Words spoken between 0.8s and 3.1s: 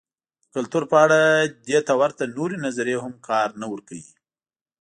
په اړه دې ته ورته نورې نظریې